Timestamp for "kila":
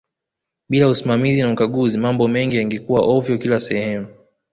3.37-3.59